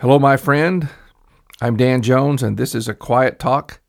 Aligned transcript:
Hello, 0.00 0.20
my 0.20 0.36
friend. 0.36 0.90
I'm 1.60 1.76
Dan 1.76 2.02
Jones, 2.02 2.40
and 2.40 2.56
this 2.56 2.72
is 2.72 2.86
a 2.86 2.94
quiet 2.94 3.40
talk 3.40 3.80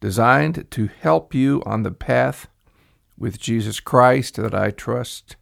designed 0.00 0.68
to 0.72 0.88
help 0.88 1.32
you 1.32 1.62
on 1.64 1.84
the 1.84 1.92
path 1.92 2.48
with 3.16 3.38
Jesus 3.38 3.78
Christ 3.78 4.34
that 4.34 4.52
I 4.52 4.72
trust 4.72 5.36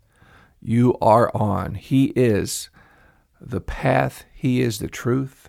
you 0.61 0.99
are 1.01 1.35
on. 1.35 1.77
He 1.77 2.13
is 2.15 2.69
the 3.41 3.63
path, 3.63 4.27
He 4.35 4.61
is 4.61 4.81
the 4.81 4.89
truth, 4.89 5.49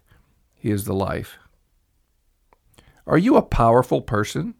He 0.56 0.72
is 0.72 0.86
the 0.86 0.96
life. 0.96 1.38
Are 3.06 3.18
you 3.18 3.36
a 3.36 3.42
powerful 3.42 4.02
person? 4.02 4.54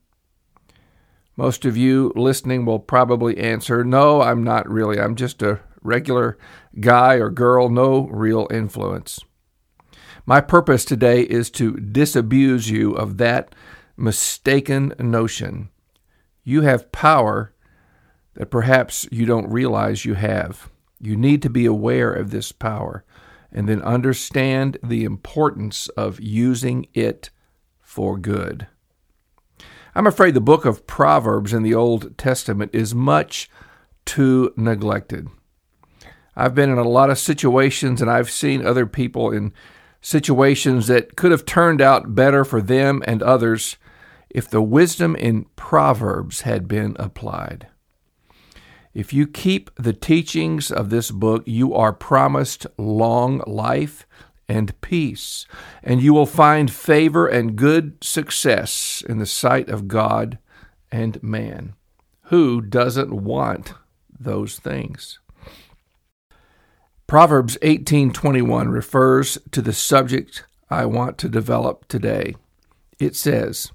Most 1.38 1.64
of 1.64 1.78
you 1.78 2.12
listening 2.14 2.66
will 2.66 2.80
probably 2.80 3.38
answer, 3.38 3.86
No, 3.86 4.22
I'm 4.22 4.44
not 4.44 4.70
really. 4.70 5.00
I'm 5.00 5.16
just 5.16 5.42
a 5.42 5.62
regular 5.82 6.38
guy 6.78 7.14
or 7.14 7.30
girl, 7.30 7.70
no 7.70 8.08
real 8.08 8.50
influence. 8.52 9.22
My 10.30 10.42
purpose 10.42 10.84
today 10.84 11.22
is 11.22 11.50
to 11.52 11.78
disabuse 11.78 12.70
you 12.70 12.92
of 12.92 13.16
that 13.16 13.56
mistaken 13.96 14.94
notion. 15.00 15.70
You 16.44 16.64
have 16.64 16.92
power 16.92 17.54
that 18.34 18.52
perhaps 18.52 19.08
you 19.10 19.26
don't 19.26 19.50
realize 19.50 20.04
you 20.04 20.16
have. 20.16 20.70
You 21.00 21.16
need 21.16 21.42
to 21.44 21.50
be 21.50 21.66
aware 21.66 22.12
of 22.12 22.32
this 22.32 22.52
power 22.52 23.06
and 23.54 23.70
then 23.70 23.82
understand 23.82 24.78
the 24.84 25.06
importance 25.06 25.88
of 25.96 26.20
using 26.20 26.88
it 26.94 27.30
for 27.80 28.18
good. 28.18 28.68
I'm 29.96 30.08
afraid 30.08 30.34
the 30.34 30.42
book 30.42 30.66
of 30.66 30.86
Proverbs 30.86 31.54
in 31.54 31.64
the 31.64 31.74
Old 31.74 32.18
Testament 32.18 32.72
is 32.76 32.94
much 32.94 33.50
too 34.04 34.54
neglected. 34.58 35.30
I've 36.36 36.54
been 36.54 36.70
in 36.70 36.78
a 36.78 36.84
lot 36.84 37.10
of 37.10 37.18
situations 37.18 38.02
and 38.02 38.12
I've 38.12 38.30
seen 38.30 38.66
other 38.66 38.86
people 38.86 39.32
in 39.32 39.54
situations 40.08 40.88
that 40.88 41.18
could 41.18 41.32
have 41.32 41.44
turned 41.44 41.82
out 41.82 42.16
better 42.16 42.46
for 42.46 42.62
them 42.62 43.04
and 43.06 43.22
others 43.22 43.76
if 44.30 44.50
the 44.50 44.62
wisdom 44.62 45.18
in 45.18 45.44
Proverbs 45.58 46.42
had 46.42 46.66
been 46.66 46.96
applied. 46.98 47.68
If 48.94 49.12
you 49.12 49.28
keep 49.28 49.70
the 49.76 49.92
teachings 49.92 50.72
of 50.72 50.90
this 50.90 51.12
book, 51.12 51.44
you 51.46 51.74
are 51.74 51.92
promised 51.92 52.66
long 52.78 53.44
life 53.46 54.08
and 54.48 54.80
peace, 54.80 55.46
and 55.84 56.02
you 56.02 56.14
will 56.14 56.26
find 56.26 56.72
favor 56.72 57.28
and 57.28 57.58
good 57.58 58.02
success 58.02 59.04
in 59.10 59.18
the 59.18 59.26
sight 59.26 59.68
of 59.68 59.90
God 59.90 60.40
and 60.90 61.22
man. 61.22 61.74
Who 62.28 62.62
doesn't 62.62 63.12
want 63.12 63.74
those 64.18 64.58
things? 64.58 65.20
Proverbs 67.08 67.58
18:21 67.62 68.70
refers 68.70 69.38
to 69.52 69.62
the 69.62 69.74
subject 69.74 70.44
I 70.70 70.86
want 70.86 71.18
to 71.20 71.30
develop 71.30 71.88
today. 71.88 72.36
It 73.00 73.16
says, 73.16 73.72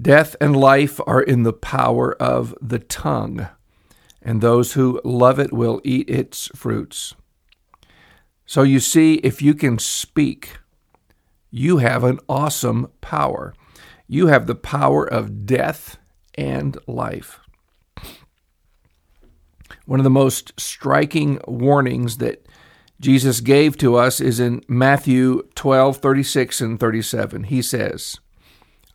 "Death 0.00 0.36
and 0.40 0.56
life 0.56 1.00
are 1.06 1.20
in 1.20 1.42
the 1.42 1.52
power 1.52 2.14
of 2.14 2.54
the 2.62 2.78
tongue." 2.78 3.48
and 4.22 4.40
those 4.40 4.72
who 4.74 5.00
love 5.04 5.38
it 5.38 5.52
will 5.52 5.80
eat 5.84 6.08
its 6.08 6.48
fruits. 6.54 7.14
So 8.46 8.62
you 8.62 8.80
see, 8.80 9.14
if 9.14 9.40
you 9.42 9.54
can 9.54 9.78
speak, 9.78 10.58
you 11.50 11.78
have 11.78 12.04
an 12.04 12.18
awesome 12.28 12.90
power. 13.00 13.54
You 14.06 14.26
have 14.26 14.46
the 14.46 14.54
power 14.54 15.04
of 15.04 15.46
death 15.46 15.98
and 16.34 16.76
life. 16.86 17.40
One 19.88 20.00
of 20.00 20.04
the 20.04 20.10
most 20.10 20.52
striking 20.60 21.40
warnings 21.48 22.18
that 22.18 22.46
Jesus 23.00 23.40
gave 23.40 23.78
to 23.78 23.96
us 23.96 24.20
is 24.20 24.38
in 24.38 24.62
Matthew 24.68 25.48
12, 25.54 25.96
36 25.96 26.60
and 26.60 26.78
37. 26.78 27.44
He 27.44 27.62
says, 27.62 28.18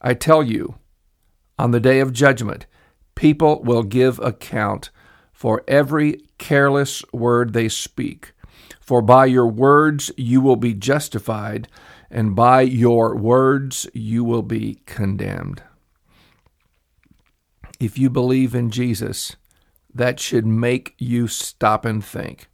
I 0.03 0.13
tell 0.13 0.43
you, 0.43 0.75
on 1.57 1.71
the 1.71 1.79
day 1.79 1.99
of 1.99 2.13
judgment, 2.13 2.67
people 3.15 3.63
will 3.63 3.81
give 3.81 4.19
account 4.19 4.91
for 5.31 5.63
every 5.67 6.21
careless 6.37 7.03
word 7.11 7.53
they 7.53 7.69
speak. 7.69 8.33
For 8.79 9.01
by 9.01 9.25
your 9.25 9.47
words 9.47 10.11
you 10.15 10.41
will 10.41 10.57
be 10.57 10.75
justified, 10.75 11.67
and 12.11 12.35
by 12.35 12.61
your 12.61 13.15
words 13.15 13.89
you 13.95 14.23
will 14.23 14.43
be 14.43 14.77
condemned. 14.85 15.63
If 17.79 17.97
you 17.97 18.11
believe 18.11 18.53
in 18.53 18.69
Jesus, 18.69 19.37
that 19.93 20.19
should 20.19 20.45
make 20.45 20.95
you 20.97 21.27
stop 21.27 21.85
and 21.85 22.03
think. 22.03 22.47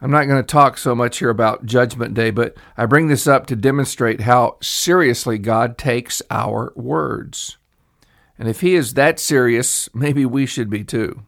I'm 0.00 0.10
not 0.10 0.26
going 0.26 0.42
to 0.42 0.46
talk 0.46 0.76
so 0.76 0.94
much 0.94 1.18
here 1.18 1.30
about 1.30 1.64
Judgment 1.64 2.14
Day, 2.14 2.30
but 2.30 2.56
I 2.76 2.84
bring 2.84 3.08
this 3.08 3.26
up 3.26 3.46
to 3.46 3.56
demonstrate 3.56 4.20
how 4.20 4.58
seriously 4.60 5.38
God 5.38 5.78
takes 5.78 6.20
our 6.30 6.72
words. 6.76 7.56
And 8.38 8.48
if 8.48 8.60
He 8.60 8.74
is 8.74 8.94
that 8.94 9.18
serious, 9.18 9.88
maybe 9.94 10.26
we 10.26 10.44
should 10.46 10.68
be 10.68 10.84
too. 10.84 11.22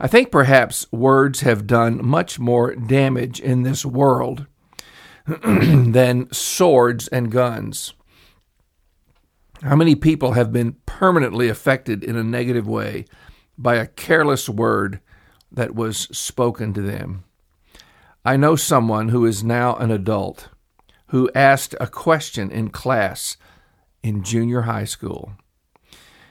I 0.00 0.08
think 0.08 0.32
perhaps 0.32 0.90
words 0.90 1.40
have 1.40 1.66
done 1.66 2.04
much 2.04 2.38
more 2.38 2.74
damage 2.74 3.40
in 3.40 3.62
this 3.62 3.84
world 3.84 4.46
than 5.26 6.32
swords 6.32 7.08
and 7.08 7.30
guns. 7.30 7.94
How 9.62 9.76
many 9.76 9.94
people 9.94 10.32
have 10.32 10.50
been 10.50 10.76
permanently 10.86 11.48
affected 11.48 12.02
in 12.02 12.16
a 12.16 12.24
negative 12.24 12.66
way 12.66 13.04
by 13.56 13.76
a 13.76 13.86
careless 13.86 14.48
word 14.48 15.00
that 15.50 15.74
was 15.74 16.08
spoken 16.16 16.72
to 16.74 16.82
them? 16.82 17.24
I 18.24 18.36
know 18.36 18.56
someone 18.56 19.08
who 19.08 19.26
is 19.26 19.42
now 19.42 19.74
an 19.76 19.90
adult 19.90 20.48
who 21.08 21.30
asked 21.34 21.74
a 21.78 21.86
question 21.86 22.50
in 22.50 22.70
class 22.70 23.36
in 24.02 24.22
junior 24.22 24.62
high 24.62 24.84
school. 24.84 25.32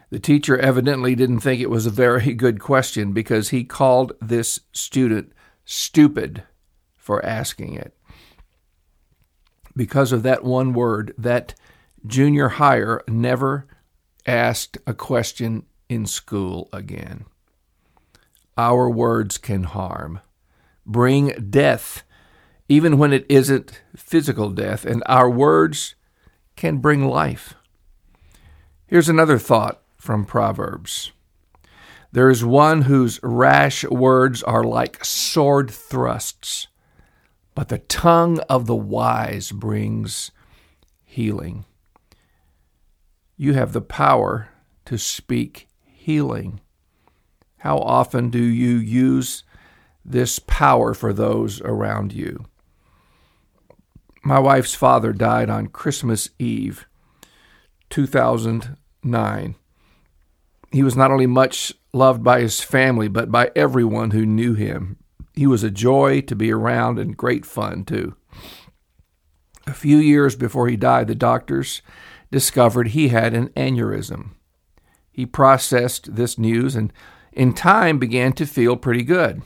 The 0.09 0.19
teacher 0.19 0.57
evidently 0.57 1.15
didn't 1.15 1.39
think 1.39 1.61
it 1.61 1.69
was 1.69 1.85
a 1.85 1.91
very 1.91 2.33
good 2.33 2.59
question 2.59 3.13
because 3.13 3.49
he 3.49 3.63
called 3.63 4.13
this 4.21 4.61
student 4.73 5.31
stupid 5.65 6.43
for 6.97 7.25
asking 7.25 7.75
it. 7.75 7.95
Because 9.75 10.11
of 10.11 10.23
that 10.23 10.43
one 10.43 10.73
word, 10.73 11.13
that 11.17 11.53
junior 12.05 12.49
higher 12.49 13.01
never 13.07 13.67
asked 14.25 14.77
a 14.85 14.93
question 14.93 15.63
in 15.91 16.05
school 16.05 16.69
again. 16.71 17.25
Our 18.57 18.89
words 18.89 19.37
can 19.37 19.63
harm, 19.63 20.21
bring 20.85 21.49
death, 21.49 22.03
even 22.69 22.97
when 22.97 23.11
it 23.11 23.25
isn't 23.27 23.81
physical 23.97 24.49
death, 24.51 24.85
and 24.85 25.03
our 25.05 25.29
words 25.29 25.95
can 26.55 26.77
bring 26.77 27.05
life. 27.05 27.55
Here's 28.87 29.09
another 29.09 29.37
thought 29.37 29.81
from 29.97 30.23
Proverbs. 30.23 31.11
There 32.13 32.29
is 32.29 32.45
one 32.45 32.83
whose 32.83 33.19
rash 33.21 33.83
words 33.83 34.43
are 34.43 34.63
like 34.63 35.03
sword 35.03 35.69
thrusts, 35.69 36.67
but 37.53 37.67
the 37.67 37.79
tongue 37.79 38.39
of 38.49 38.65
the 38.65 38.75
wise 38.75 39.51
brings 39.51 40.31
healing. 41.03 41.65
You 43.35 43.53
have 43.53 43.73
the 43.73 43.81
power 43.81 44.49
to 44.85 44.97
speak 44.97 45.67
healing. 46.01 46.59
How 47.59 47.77
often 47.77 48.31
do 48.31 48.41
you 48.41 48.77
use 48.77 49.43
this 50.03 50.39
power 50.39 50.95
for 50.95 51.13
those 51.13 51.61
around 51.61 52.11
you? 52.11 52.45
My 54.23 54.39
wife's 54.39 54.73
father 54.73 55.13
died 55.13 55.49
on 55.49 55.67
Christmas 55.67 56.29
Eve, 56.39 56.87
2009. 57.91 59.55
He 60.71 60.83
was 60.83 60.95
not 60.95 61.11
only 61.11 61.27
much 61.27 61.73
loved 61.93 62.23
by 62.23 62.41
his 62.41 62.61
family, 62.61 63.07
but 63.07 63.31
by 63.31 63.51
everyone 63.55 64.11
who 64.11 64.25
knew 64.25 64.55
him. 64.55 64.97
He 65.35 65.45
was 65.45 65.63
a 65.63 65.69
joy 65.69 66.21
to 66.21 66.35
be 66.35 66.51
around 66.51 66.97
and 66.97 67.15
great 67.15 67.45
fun, 67.45 67.85
too. 67.85 68.15
A 69.67 69.73
few 69.73 69.97
years 69.97 70.35
before 70.35 70.67
he 70.67 70.77
died, 70.77 71.07
the 71.07 71.15
doctors 71.15 71.83
discovered 72.31 72.89
he 72.89 73.09
had 73.09 73.35
an 73.35 73.49
aneurysm. 73.49 74.31
He 75.11 75.25
processed 75.25 76.15
this 76.15 76.37
news 76.37 76.75
and, 76.75 76.91
in 77.31 77.53
time, 77.53 77.99
began 77.99 78.33
to 78.33 78.45
feel 78.45 78.77
pretty 78.77 79.03
good. 79.03 79.41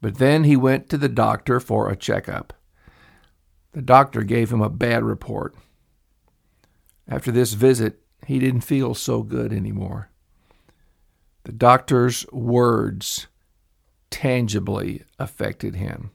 But 0.00 0.18
then 0.18 0.44
he 0.44 0.56
went 0.56 0.90
to 0.90 0.98
the 0.98 1.08
doctor 1.08 1.60
for 1.60 1.88
a 1.88 1.96
checkup. 1.96 2.52
The 3.72 3.82
doctor 3.82 4.22
gave 4.22 4.52
him 4.52 4.60
a 4.60 4.68
bad 4.68 5.02
report. 5.02 5.54
After 7.08 7.32
this 7.32 7.54
visit, 7.54 8.00
he 8.26 8.38
didn't 8.38 8.62
feel 8.62 8.94
so 8.94 9.22
good 9.22 9.52
anymore. 9.52 10.10
The 11.44 11.52
doctor's 11.52 12.24
words 12.32 13.26
tangibly 14.10 15.02
affected 15.18 15.74
him. 15.74 16.10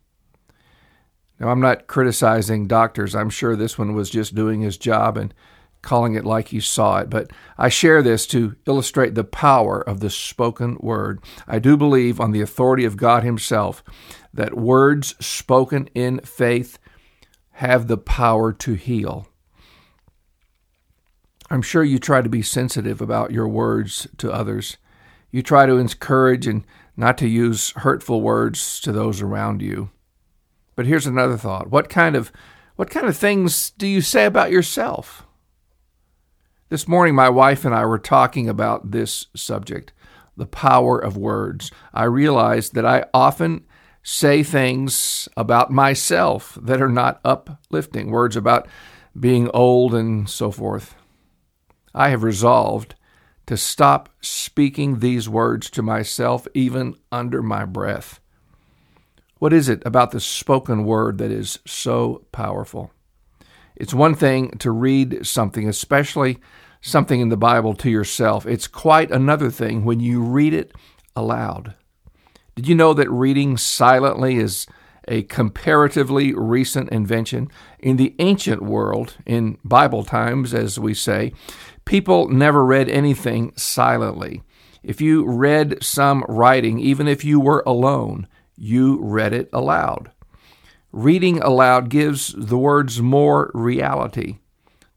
Now, 1.40 1.50
I'm 1.50 1.62
not 1.62 1.88
criticizing 1.88 2.68
doctors. 2.68 3.16
I'm 3.16 3.30
sure 3.30 3.56
this 3.56 3.78
one 3.78 3.94
was 3.94 4.10
just 4.10 4.36
doing 4.36 4.62
his 4.62 4.78
job 4.78 5.18
and 5.18 5.34
calling 5.82 6.16
it 6.16 6.26
like 6.26 6.50
he 6.50 6.60
saw 6.60 7.00
it. 7.00 7.10
But 7.10 7.32
I 7.58 7.70
share 7.70 8.02
this 8.02 8.28
to 8.28 8.56
illustrate 8.66 9.16
the 9.16 9.24
power 9.24 9.82
of 9.82 10.00
the 10.00 10.10
spoken 10.10 10.78
word. 10.80 11.20
I 11.48 11.60
do 11.60 11.78
believe, 11.78 12.20
on 12.20 12.32
the 12.32 12.42
authority 12.42 12.86
of 12.86 12.98
God 12.98 13.24
Himself, 13.24 13.84
that 14.34 14.58
words 14.58 15.16
spoken 15.26 15.90
in 15.96 16.20
faith 16.20 16.78
have 17.54 17.88
the 17.88 17.98
power 17.98 18.54
to 18.54 18.74
heal. 18.74 19.28
I'm 21.50 21.62
sure 21.62 21.84
you 21.84 21.98
try 21.98 22.22
to 22.22 22.30
be 22.30 22.42
sensitive 22.42 23.02
about 23.02 23.32
your 23.32 23.48
words 23.48 24.08
to 24.18 24.32
others. 24.32 24.78
You 25.32 25.42
try 25.42 25.66
to 25.66 25.78
encourage 25.78 26.48
and 26.48 26.64
not 26.96 27.18
to 27.20 27.28
use 27.28 27.72
hurtful 27.78 28.22
words 28.22 28.80
to 28.82 28.92
those 28.92 29.22
around 29.22 29.62
you. 29.62 29.90
But 30.76 30.86
here's 30.86 31.08
another 31.08 31.38
thought. 31.38 31.70
What 31.70 31.90
kind 31.90 32.16
of 32.16 32.32
what 32.76 32.90
kind 32.90 33.08
of 33.08 33.18
things 33.18 33.72
do 33.72 33.86
you 33.88 34.00
say 34.00 34.26
about 34.26 34.52
yourself? 34.52 35.26
This 36.70 36.88
morning 36.88 37.16
my 37.16 37.30
wife 37.30 37.66
and 37.66 37.74
I 37.74 37.84
were 37.86 37.98
talking 37.98 38.48
about 38.48 38.92
this 38.92 39.26
subject, 39.36 39.92
the 40.38 40.46
power 40.46 41.00
of 41.00 41.18
words. 41.18 41.72
I 41.96 42.04
realized 42.04 42.76
that 42.76 42.86
I 42.86 43.06
often 43.12 43.66
say 44.04 44.44
things 44.44 45.28
about 45.36 45.72
myself 45.72 46.56
that 46.62 46.80
are 46.80 46.88
not 46.88 47.22
uplifting, 47.26 48.12
words 48.12 48.36
about 48.36 48.68
being 49.20 49.50
old 49.52 49.96
and 49.96 50.30
so 50.30 50.52
forth. 50.52 50.94
I 51.96 52.10
have 52.10 52.22
resolved 52.22 52.94
to 53.48 53.58
stop 53.58 54.10
speaking 54.22 55.00
these 55.00 55.28
words 55.28 55.72
to 55.72 55.82
myself 55.82 56.48
even 56.54 56.96
under 57.12 57.42
my 57.42 57.66
breath. 57.66 58.20
What 59.40 59.54
is 59.54 59.70
it 59.70 59.82
about 59.88 60.12
the 60.12 60.20
spoken 60.20 60.84
word 60.84 61.18
that 61.18 61.32
is 61.32 61.58
so 61.66 62.28
powerful? 62.32 62.92
It's 63.80 63.94
one 63.94 64.14
thing 64.14 64.52
to 64.60 64.72
read 64.72 65.26
something, 65.26 65.68
especially 65.68 66.38
something 66.82 67.22
in 67.22 67.30
the 67.30 67.38
Bible, 67.38 67.74
to 67.76 67.90
yourself. 67.90 68.46
It's 68.46 68.68
quite 68.68 69.10
another 69.10 69.50
thing 69.50 69.86
when 69.86 70.02
you 70.02 70.22
read 70.22 70.54
it 70.54 70.74
aloud. 71.16 71.76
Did 72.56 72.68
you 72.68 72.76
know 72.76 72.94
that 72.94 73.10
reading 73.10 73.56
silently 73.56 74.36
is 74.36 74.68
a 75.08 75.24
comparatively 75.24 76.34
recent 76.34 76.90
invention? 76.90 77.48
In 77.80 77.96
the 77.96 78.16
ancient 78.20 78.62
world, 78.62 79.16
in 79.26 79.58
Bible 79.64 80.04
times, 80.04 80.54
as 80.54 80.78
we 80.78 80.94
say, 80.94 81.32
people 81.86 82.28
never 82.28 82.66
read 82.66 82.90
anything 82.90 83.54
silently. 83.56 84.44
If 84.84 85.00
you 85.00 85.26
read 85.26 85.82
some 85.82 86.26
writing, 86.28 86.80
even 86.80 87.08
if 87.08 87.24
you 87.24 87.40
were 87.40 87.64
alone, 87.66 88.28
you 88.58 89.00
read 89.02 89.34
it 89.34 89.50
aloud. 89.54 90.12
Reading 90.92 91.40
aloud 91.42 91.90
gives 91.90 92.34
the 92.34 92.58
words 92.58 93.02
more 93.02 93.52
reality. 93.54 94.40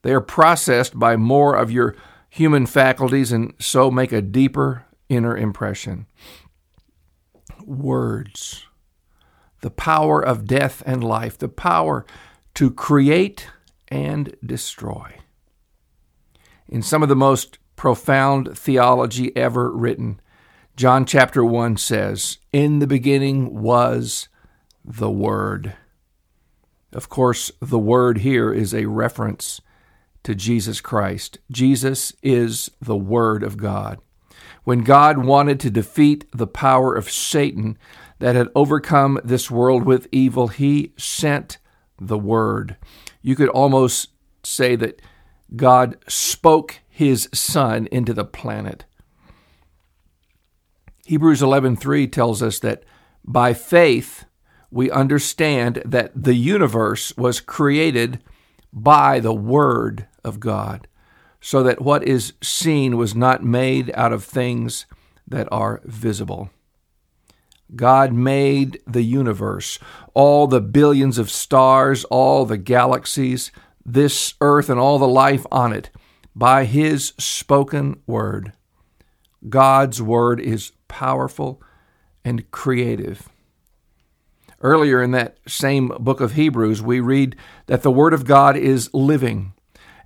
They 0.03 0.13
are 0.13 0.21
processed 0.21 0.99
by 0.99 1.17
more 1.17 1.55
of 1.55 1.71
your 1.71 1.95
human 2.31 2.67
faculties 2.67 3.31
and 3.31 3.53
so 3.59 3.91
make 3.91 4.11
a 4.11 4.23
deeper 4.23 4.87
inner 5.09 5.37
impression. 5.37 6.07
Words. 7.65 8.65
The 9.61 9.71
power 9.71 10.21
of 10.21 10.47
death 10.47 10.83
and 10.87 11.05
life, 11.05 11.37
the 11.39 11.49
power 11.49 12.07
to 12.55 12.71
create 12.71 13.49
and 13.89 14.35
destroy. 14.45 15.19
In 16.69 16.83
some 16.83 17.03
of 17.03 17.11
the 17.11 17.15
most 17.15 17.59
profound 17.77 18.57
theology 18.57 19.37
ever 19.37 19.71
written, 19.71 20.21
John 20.75 21.05
chapter 21.05 21.45
1 21.45 21.77
says, 21.77 22.39
In 22.51 22.79
the 22.79 22.87
beginning 22.87 23.61
was 23.61 24.29
the 24.83 25.11
Word. 25.11 25.75
Of 26.93 27.09
course, 27.09 27.51
the 27.61 27.79
Word 27.79 28.19
here 28.19 28.53
is 28.53 28.75
a 28.75 28.87
reference 28.87 29.61
to 30.25 30.35
Jesus 30.35 30.81
Christ. 30.81 31.39
Jesus 31.51 32.13
is 32.23 32.71
the 32.81 32.97
Word 32.97 33.43
of 33.43 33.57
God. 33.57 33.99
When 34.65 34.85
God 34.85 35.19
wanted 35.19 35.59
to 35.61 35.71
defeat 35.71 36.27
the 36.33 36.47
power 36.47 36.95
of 36.95 37.11
Satan 37.11 37.77
that 38.19 38.37
had 38.37 38.49
overcome 38.55 39.19
this 39.25 39.51
world 39.51 39.85
with 39.85 40.07
evil, 40.13 40.49
he 40.49 40.93
sent 40.97 41.59
the 41.99 42.19
Word. 42.19 42.77
You 43.23 43.35
could 43.35 43.49
almost 43.49 44.11
say 44.45 44.77
that 44.77 45.01
God 45.57 45.97
spoke 46.09 46.81
his 46.89 47.29
Son 47.33 47.89
into 47.91 48.15
the 48.15 48.25
planet. 48.25 48.85
Hebrews 51.05 51.43
11:3 51.43 52.07
tells 52.07 52.43
us 52.43 52.59
that 52.61 52.85
by 53.25 53.55
faith 53.55 54.25
we 54.73 54.91
understand 54.91 55.83
that 55.85 56.11
the 56.15 56.35
universe 56.35 57.15
was 57.17 57.41
created 57.41 58.23
by 58.73 59.21
the 59.21 59.35
word 59.35 60.07
of 60.25 60.41
God, 60.41 60.89
so 61.41 61.63
that 61.63 61.83
what 61.83 62.03
is 62.03 62.33
seen 62.43 62.97
was 62.97 63.15
not 63.15 63.45
made 63.45 63.93
out 63.95 64.13
of 64.13 64.25
things 64.25 64.87
that 65.29 65.47
are 65.53 65.81
visible. 65.85 66.51
God 67.77 68.13
made 68.13 68.81
the 68.87 69.03
universe, 69.03 69.79
all 70.15 70.47
the 70.47 70.61
billions 70.61 71.19
of 71.19 71.31
stars, 71.31 72.05
all 72.05 72.45
the 72.45 72.59
galaxies, 72.59 73.51
this 73.85 74.35
earth 74.41 74.69
and 74.69 74.81
all 74.81 74.99
the 74.99 75.09
life 75.09 75.47
on 75.51 75.73
it, 75.73 75.91
by 76.35 76.65
His 76.65 77.13
spoken 77.19 78.01
word. 78.07 78.53
God's 79.49 80.01
word 80.01 80.41
is 80.41 80.73
powerful 80.89 81.63
and 82.25 82.51
creative. 82.51 83.29
Earlier 84.63 85.03
in 85.03 85.11
that 85.11 85.39
same 85.47 85.89
book 85.99 86.21
of 86.21 86.33
Hebrews, 86.33 86.81
we 86.81 87.01
read 87.01 87.37
that 87.67 87.83
the 87.83 87.91
Word 87.91 88.15
of 88.15 88.25
God 88.25 88.57
is 88.57 88.93
living 88.95 89.53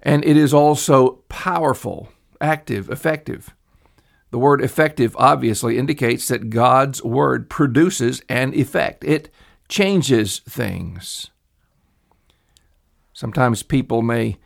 and 0.06 0.24
it 0.24 0.36
is 0.36 0.54
also 0.54 1.22
powerful, 1.28 2.08
active, 2.40 2.88
effective. 2.88 3.54
The 4.30 4.38
word 4.38 4.62
effective 4.62 5.16
obviously 5.18 5.78
indicates 5.78 6.28
that 6.28 6.50
God's 6.50 7.02
Word 7.02 7.50
produces 7.50 8.22
an 8.28 8.54
effect, 8.54 9.02
it 9.04 9.30
changes 9.68 10.40
things. 10.40 11.30
Sometimes 13.12 13.62
people 13.62 14.00
may 14.00 14.36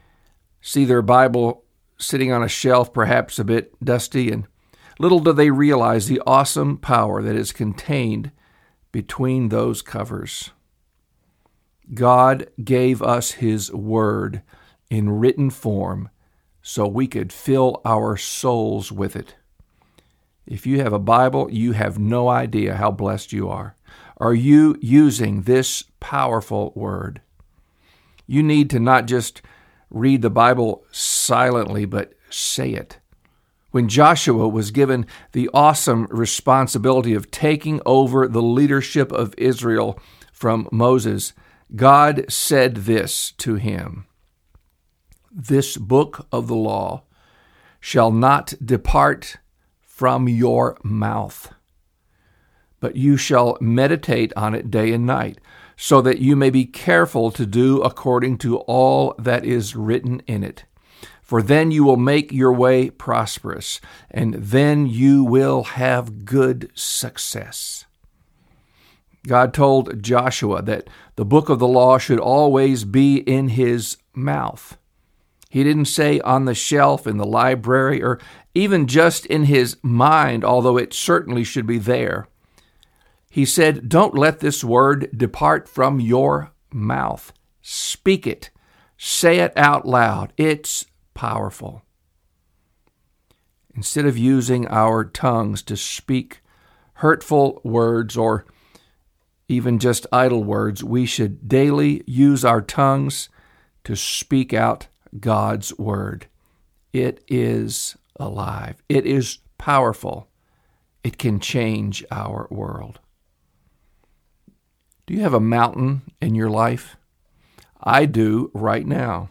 see 0.62 0.84
their 0.84 1.02
Bible 1.02 1.64
sitting 1.98 2.32
on 2.32 2.42
a 2.42 2.48
shelf, 2.48 2.92
perhaps 2.92 3.38
a 3.38 3.44
bit 3.44 3.74
dusty, 3.84 4.30
and 4.30 4.46
little 4.98 5.20
do 5.20 5.32
they 5.32 5.50
realize 5.50 6.06
the 6.06 6.22
awesome 6.26 6.78
power 6.78 7.20
that 7.20 7.36
is 7.36 7.52
contained 7.52 8.30
between 8.92 9.48
those 9.48 9.82
covers. 9.82 10.50
God 11.92 12.48
gave 12.62 13.02
us 13.02 13.32
His 13.32 13.72
Word 13.72 14.42
in 14.90 15.10
written 15.10 15.50
form 15.50 16.08
so 16.62 16.86
we 16.86 17.06
could 17.06 17.32
fill 17.32 17.80
our 17.84 18.16
souls 18.16 18.92
with 18.92 19.16
it. 19.16 19.34
If 20.46 20.66
you 20.66 20.80
have 20.80 20.92
a 20.92 20.98
Bible, 20.98 21.50
you 21.50 21.72
have 21.72 21.98
no 21.98 22.28
idea 22.28 22.76
how 22.76 22.90
blessed 22.90 23.32
you 23.32 23.48
are. 23.48 23.76
Are 24.18 24.34
you 24.34 24.76
using 24.80 25.42
this 25.42 25.84
powerful 26.00 26.72
Word? 26.74 27.20
You 28.26 28.42
need 28.42 28.70
to 28.70 28.78
not 28.78 29.06
just 29.06 29.42
read 29.90 30.22
the 30.22 30.30
Bible 30.30 30.84
silently, 30.92 31.84
but 31.84 32.12
say 32.30 32.70
it 32.70 32.99
when 33.70 33.88
Joshua 33.88 34.48
was 34.48 34.70
given 34.70 35.06
the 35.32 35.48
awesome 35.54 36.06
responsibility 36.10 37.14
of 37.14 37.30
taking 37.30 37.80
over 37.86 38.26
the 38.26 38.42
leadership 38.42 39.12
of 39.12 39.34
Israel 39.38 39.98
from 40.32 40.68
Moses, 40.72 41.32
God 41.74 42.24
said 42.28 42.76
this 42.76 43.32
to 43.38 43.54
him 43.54 44.06
This 45.30 45.76
book 45.76 46.26
of 46.32 46.48
the 46.48 46.56
law 46.56 47.04
shall 47.78 48.10
not 48.10 48.54
depart 48.64 49.36
from 49.80 50.28
your 50.28 50.76
mouth, 50.82 51.52
but 52.80 52.96
you 52.96 53.16
shall 53.16 53.56
meditate 53.60 54.32
on 54.36 54.54
it 54.54 54.70
day 54.70 54.92
and 54.92 55.06
night, 55.06 55.38
so 55.76 56.02
that 56.02 56.18
you 56.18 56.34
may 56.34 56.50
be 56.50 56.64
careful 56.64 57.30
to 57.30 57.46
do 57.46 57.80
according 57.82 58.36
to 58.38 58.58
all 58.58 59.14
that 59.18 59.44
is 59.44 59.76
written 59.76 60.20
in 60.26 60.42
it 60.42 60.64
for 61.30 61.42
then 61.42 61.70
you 61.70 61.84
will 61.84 61.96
make 61.96 62.32
your 62.32 62.52
way 62.52 62.90
prosperous, 62.90 63.80
and 64.10 64.34
then 64.34 64.86
you 64.86 65.22
will 65.22 65.62
have 65.62 66.24
good 66.24 66.72
success. 66.74 67.84
God 69.28 69.54
told 69.54 70.02
Joshua 70.02 70.60
that 70.62 70.90
the 71.14 71.24
book 71.24 71.48
of 71.48 71.60
the 71.60 71.68
law 71.68 71.98
should 71.98 72.18
always 72.18 72.82
be 72.82 73.18
in 73.18 73.50
his 73.50 73.96
mouth. 74.12 74.76
He 75.48 75.62
didn't 75.62 75.84
say 75.84 76.18
on 76.18 76.46
the 76.46 76.54
shelf 76.54 77.06
in 77.06 77.16
the 77.16 77.24
library 77.24 78.02
or 78.02 78.18
even 78.52 78.88
just 78.88 79.24
in 79.24 79.44
his 79.44 79.76
mind, 79.84 80.44
although 80.44 80.78
it 80.78 80.92
certainly 80.92 81.44
should 81.44 81.64
be 81.64 81.78
there. 81.78 82.26
He 83.30 83.44
said, 83.44 83.88
Don't 83.88 84.18
let 84.18 84.40
this 84.40 84.64
word 84.64 85.08
depart 85.16 85.68
from 85.68 86.00
your 86.00 86.50
mouth. 86.72 87.32
Speak 87.62 88.26
it. 88.26 88.50
Say 88.96 89.38
it 89.38 89.52
out 89.56 89.86
loud. 89.86 90.32
It's 90.36 90.86
powerful. 91.20 91.82
Instead 93.74 94.06
of 94.06 94.16
using 94.16 94.66
our 94.68 95.04
tongues 95.04 95.62
to 95.62 95.76
speak 95.76 96.40
hurtful 96.94 97.60
words 97.62 98.16
or 98.16 98.46
even 99.46 99.78
just 99.78 100.06
idle 100.10 100.42
words, 100.42 100.82
we 100.82 101.04
should 101.04 101.46
daily 101.46 102.02
use 102.06 102.42
our 102.42 102.62
tongues 102.62 103.28
to 103.84 103.94
speak 103.94 104.54
out 104.54 104.86
God's 105.20 105.76
word. 105.78 106.26
It 106.90 107.22
is 107.28 107.98
alive, 108.18 108.82
it 108.88 109.04
is 109.04 109.40
powerful, 109.58 110.26
it 111.04 111.18
can 111.18 111.38
change 111.38 112.02
our 112.10 112.48
world. 112.50 112.98
Do 115.04 115.12
you 115.12 115.20
have 115.20 115.34
a 115.34 115.38
mountain 115.38 116.00
in 116.22 116.34
your 116.34 116.48
life? 116.48 116.96
I 117.78 118.06
do 118.06 118.50
right 118.54 118.86
now. 118.86 119.28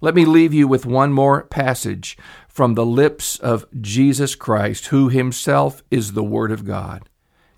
Let 0.00 0.14
me 0.14 0.24
leave 0.24 0.54
you 0.54 0.66
with 0.66 0.86
one 0.86 1.12
more 1.12 1.44
passage 1.44 2.16
from 2.48 2.74
the 2.74 2.86
lips 2.86 3.38
of 3.38 3.66
Jesus 3.80 4.34
Christ, 4.34 4.86
who 4.86 5.08
himself 5.08 5.82
is 5.90 6.12
the 6.12 6.24
Word 6.24 6.50
of 6.52 6.64
God. 6.64 7.08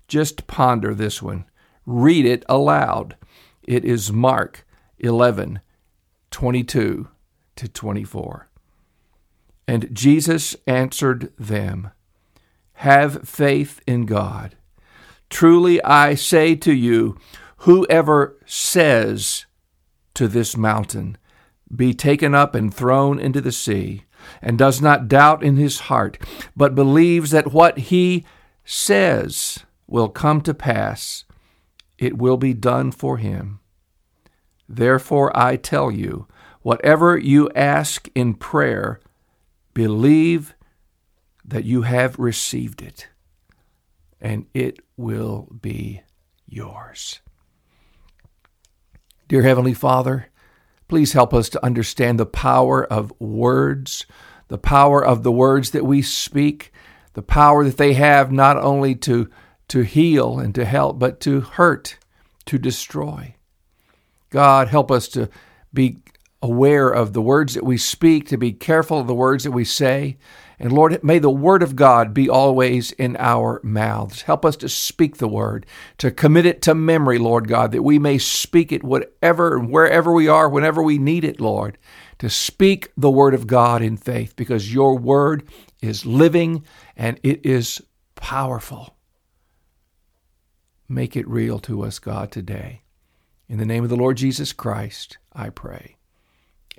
Just 0.07 0.45
ponder 0.45 0.93
this 0.93 1.21
one. 1.21 1.45
Read 1.85 2.25
it 2.25 2.43
aloud. 2.49 3.15
It 3.63 3.85
is 3.85 4.11
Mark 4.11 4.65
11, 4.99 5.61
22 6.31 7.07
to 7.55 7.67
24. 7.67 8.49
And 9.67 9.89
Jesus 9.93 10.55
answered 10.67 11.31
them, 11.37 11.91
Have 12.73 13.27
faith 13.27 13.81
in 13.87 14.05
God. 14.05 14.55
Truly 15.29 15.81
I 15.83 16.15
say 16.15 16.55
to 16.55 16.73
you, 16.73 17.17
whoever 17.57 18.37
says 18.45 19.45
to 20.13 20.27
this 20.27 20.57
mountain, 20.57 21.17
Be 21.75 21.93
taken 21.93 22.35
up 22.35 22.55
and 22.55 22.73
thrown 22.73 23.19
into 23.19 23.41
the 23.41 23.51
sea, 23.51 24.03
and 24.41 24.57
does 24.57 24.81
not 24.81 25.07
doubt 25.07 25.43
in 25.43 25.55
his 25.55 25.81
heart, 25.81 26.17
but 26.55 26.75
believes 26.75 27.31
that 27.31 27.51
what 27.51 27.77
he 27.77 28.25
says 28.63 29.59
will 29.87 30.09
come 30.09 30.41
to 30.41 30.53
pass, 30.53 31.25
it 31.97 32.17
will 32.17 32.37
be 32.37 32.53
done 32.53 32.91
for 32.91 33.17
him. 33.17 33.59
Therefore 34.67 35.35
I 35.37 35.55
tell 35.55 35.91
you, 35.91 36.27
whatever 36.61 37.17
you 37.17 37.49
ask 37.55 38.09
in 38.15 38.35
prayer, 38.35 38.99
believe 39.73 40.55
that 41.43 41.65
you 41.65 41.81
have 41.81 42.17
received 42.17 42.81
it, 42.81 43.09
and 44.21 44.45
it 44.53 44.79
will 44.95 45.49
be 45.61 46.01
yours. 46.47 47.19
Dear 49.27 49.41
Heavenly 49.41 49.73
Father, 49.73 50.27
please 50.87 51.13
help 51.13 51.33
us 51.33 51.49
to 51.49 51.65
understand 51.65 52.19
the 52.19 52.25
power 52.25 52.83
of 52.85 53.13
words, 53.19 54.05
the 54.47 54.57
power 54.57 55.03
of 55.03 55.23
the 55.23 55.31
words 55.31 55.71
that 55.71 55.85
we 55.85 56.01
speak, 56.01 56.71
the 57.13 57.21
power 57.21 57.63
that 57.63 57.77
they 57.77 57.93
have 57.93 58.31
not 58.31 58.57
only 58.57 58.95
to, 58.95 59.29
to 59.69 59.81
heal 59.81 60.39
and 60.39 60.53
to 60.55 60.65
help, 60.65 60.99
but 60.99 61.19
to 61.21 61.41
hurt, 61.41 61.97
to 62.45 62.57
destroy. 62.57 63.35
God, 64.29 64.67
help 64.67 64.91
us 64.91 65.07
to 65.09 65.29
be 65.73 65.99
aware 66.41 66.89
of 66.89 67.13
the 67.13 67.21
words 67.21 67.53
that 67.53 67.63
we 67.63 67.77
speak, 67.77 68.27
to 68.27 68.37
be 68.37 68.51
careful 68.51 68.99
of 68.99 69.07
the 69.07 69.13
words 69.13 69.43
that 69.45 69.51
we 69.51 69.63
say. 69.63 70.17
And 70.59 70.71
Lord, 70.71 71.03
may 71.03 71.19
the 71.19 71.29
word 71.29 71.63
of 71.63 71.75
God 71.75 72.13
be 72.13 72.29
always 72.29 72.91
in 72.93 73.17
our 73.17 73.59
mouths. 73.63 74.21
Help 74.21 74.45
us 74.45 74.55
to 74.57 74.69
speak 74.69 75.17
the 75.17 75.27
word, 75.27 75.65
to 75.97 76.11
commit 76.11 76.45
it 76.45 76.61
to 76.63 76.75
memory, 76.75 77.17
Lord 77.17 77.47
God, 77.47 77.71
that 77.71 77.83
we 77.83 77.99
may 77.99 78.17
speak 78.17 78.71
it 78.71 78.83
whatever 78.83 79.57
and 79.57 79.69
wherever 79.69 80.11
we 80.11 80.27
are, 80.27 80.47
whenever 80.47 80.81
we 80.81 80.97
need 80.97 81.23
it, 81.23 81.41
Lord, 81.41 81.77
to 82.19 82.29
speak 82.29 82.91
the 82.95 83.11
word 83.11 83.33
of 83.33 83.47
God 83.47 83.81
in 83.81 83.97
faith, 83.97 84.35
because 84.35 84.73
your 84.73 84.97
word 84.97 85.47
is 85.81 86.05
living 86.05 86.63
and 86.95 87.19
it 87.23 87.45
is 87.45 87.81
powerful. 88.15 88.95
Make 90.87 91.15
it 91.15 91.27
real 91.27 91.59
to 91.59 91.83
us, 91.83 91.99
God, 91.99 92.31
today. 92.31 92.83
In 93.49 93.57
the 93.57 93.65
name 93.65 93.83
of 93.83 93.89
the 93.89 93.95
Lord 93.95 94.17
Jesus 94.17 94.53
Christ, 94.53 95.17
I 95.33 95.49
pray. 95.49 95.97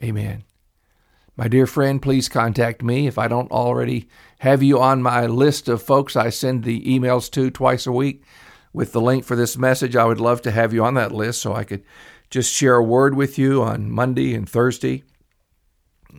Amen. 0.02 0.44
My 1.36 1.48
dear 1.48 1.66
friend, 1.66 2.00
please 2.00 2.28
contact 2.28 2.80
me 2.82 3.08
if 3.08 3.18
I 3.18 3.26
don't 3.26 3.50
already 3.50 4.08
have 4.38 4.62
you 4.62 4.80
on 4.80 5.02
my 5.02 5.26
list 5.26 5.68
of 5.68 5.82
folks 5.82 6.14
I 6.14 6.30
send 6.30 6.62
the 6.62 6.80
emails 6.82 7.28
to 7.32 7.50
twice 7.50 7.88
a 7.88 7.92
week 7.92 8.22
with 8.72 8.92
the 8.92 9.00
link 9.00 9.24
for 9.24 9.34
this 9.34 9.58
message. 9.58 9.96
I 9.96 10.04
would 10.04 10.20
love 10.20 10.42
to 10.42 10.52
have 10.52 10.72
you 10.72 10.84
on 10.84 10.94
that 10.94 11.10
list 11.10 11.40
so 11.40 11.52
I 11.52 11.64
could 11.64 11.82
just 12.30 12.52
share 12.52 12.76
a 12.76 12.84
word 12.84 13.16
with 13.16 13.36
you 13.36 13.62
on 13.62 13.90
Monday 13.90 14.32
and 14.34 14.48
Thursday 14.48 15.02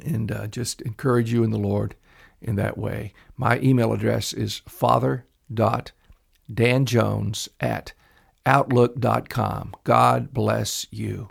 and 0.03 0.29
uh, 0.31 0.47
just 0.47 0.81
encourage 0.81 1.31
you 1.31 1.43
in 1.43 1.51
the 1.51 1.59
Lord 1.59 1.95
in 2.41 2.55
that 2.55 2.77
way. 2.77 3.13
My 3.37 3.59
email 3.59 3.93
address 3.93 4.33
is 4.33 4.61
father.danjones 4.67 7.49
at 7.59 7.93
outlook.com. 8.45 9.73
God 9.83 10.33
bless 10.33 10.87
you. 10.91 11.29